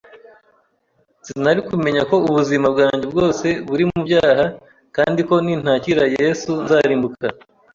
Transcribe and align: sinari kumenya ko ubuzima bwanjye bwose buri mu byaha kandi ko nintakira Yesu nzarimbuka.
sinari 1.25 1.61
kumenya 1.69 2.01
ko 2.09 2.15
ubuzima 2.29 2.67
bwanjye 2.73 3.05
bwose 3.11 3.47
buri 3.67 3.83
mu 3.89 3.99
byaha 4.07 4.45
kandi 4.95 5.19
ko 5.27 5.35
nintakira 5.45 6.03
Yesu 6.17 6.49
nzarimbuka. 6.63 7.25